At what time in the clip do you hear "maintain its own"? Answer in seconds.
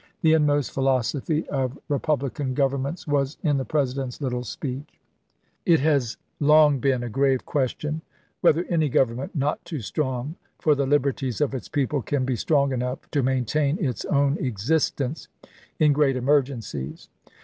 13.21-14.39